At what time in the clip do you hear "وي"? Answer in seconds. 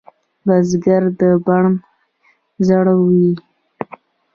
3.05-3.29